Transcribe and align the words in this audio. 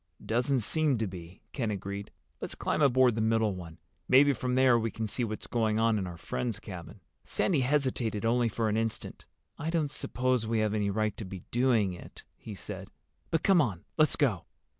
"Doesn't 0.25 0.61
seem 0.61 0.97
to 0.97 1.05
be," 1.05 1.43
Ken 1.53 1.69
agreed. 1.69 2.09
"Let's 2.41 2.55
climb 2.55 2.81
aboard 2.81 3.13
the 3.13 3.21
middle 3.21 3.53
one. 3.53 3.77
Maybe 4.07 4.33
from 4.33 4.55
there 4.55 4.79
we 4.79 4.89
can 4.89 5.05
see 5.05 5.23
what's 5.23 5.45
going 5.45 5.77
on 5.77 5.99
in 5.99 6.07
our 6.07 6.17
friend's 6.17 6.59
cabin." 6.59 7.01
Sandy 7.23 7.59
hesitated 7.59 8.25
only 8.25 8.49
for 8.49 8.67
an 8.67 8.77
instant. 8.77 9.27
"I 9.59 9.69
don't 9.69 9.91
suppose 9.91 10.47
we 10.47 10.57
have 10.57 10.73
any 10.73 10.89
right 10.89 11.15
to 11.17 11.23
be 11.23 11.43
doing 11.51 11.93
it," 11.93 12.23
he 12.35 12.55
said. 12.55 12.89
"But 13.29 13.43
come 13.43 13.61
on. 13.61 13.85
Let's 13.95 14.15
go." 14.15 14.45